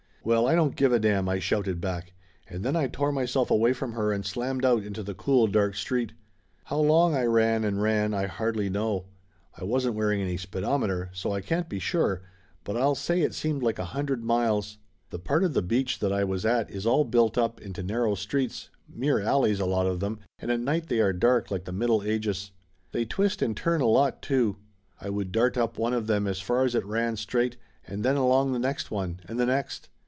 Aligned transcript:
"Well, 0.23 0.47
I 0.47 0.53
don't 0.53 0.75
give 0.75 0.91
a 0.93 0.99
damn!" 0.99 1.27
I 1.29 1.39
shouted 1.39 1.81
back. 1.81 2.13
And 2.47 2.63
then 2.63 2.75
I 2.75 2.85
tore 2.85 3.11
myself 3.11 3.49
away 3.49 3.73
from 3.73 3.93
her 3.93 4.13
and 4.13 4.23
slammed 4.23 4.63
out 4.63 4.83
into 4.83 5.01
the 5.01 5.15
cool 5.15 5.47
dark 5.47 5.73
street. 5.73 6.13
How 6.65 6.77
long 6.77 7.15
I 7.15 7.23
ran 7.23 7.63
and 7.63 7.81
ran 7.81 8.13
I 8.13 8.27
hardly 8.27 8.69
know. 8.69 9.07
I 9.57 9.63
wasn't 9.63 9.95
wearing 9.95 10.21
any 10.21 10.37
speedometer, 10.37 11.09
so 11.11 11.31
I 11.31 11.41
can't 11.41 11.67
be 11.67 11.79
sure, 11.79 12.21
but 12.63 12.77
I'll 12.77 12.89
Laughter 12.89 13.13
Limited 13.15 13.33
117 13.33 13.33
say 13.33 13.33
it 13.33 13.33
seemed 13.33 13.63
like 13.63 13.79
a 13.79 13.95
hundred 13.97 14.23
miles. 14.23 14.77
The 15.09 15.17
part 15.17 15.43
of 15.43 15.55
the 15.55 15.63
beach 15.63 15.97
that 15.97 16.13
I 16.13 16.23
was 16.23 16.45
at 16.45 16.69
is 16.69 16.85
all 16.85 17.03
built 17.03 17.35
up 17.35 17.59
into 17.59 17.81
narrow 17.81 18.13
streets, 18.13 18.69
mere 18.87 19.19
alleys, 19.19 19.59
a 19.59 19.65
lot 19.65 19.87
of 19.87 20.01
them, 20.01 20.19
and 20.37 20.51
at 20.51 20.59
night 20.59 20.85
they 20.85 20.99
are 20.99 21.13
dark 21.13 21.49
like 21.49 21.65
the 21.65 21.71
Middle 21.71 22.03
Ages. 22.03 22.51
They 22.91 23.05
twist 23.05 23.41
and 23.41 23.57
turn 23.57 23.81
a 23.81 23.87
lot 23.87 24.21
too. 24.21 24.57
I 24.99 25.09
would 25.09 25.31
dart 25.31 25.57
up 25.57 25.79
one 25.79 25.93
of 25.93 26.05
them 26.05 26.27
as 26.27 26.39
far 26.39 26.63
as 26.63 26.75
it 26.75 26.85
ran 26.85 27.15
straight, 27.17 27.57
and 27.87 28.05
then 28.05 28.17
along 28.17 28.51
the 28.53 28.59
next 28.59 28.91
one, 28.91 29.19
and 29.25 29.39
the 29.39 29.47
next. 29.47 29.89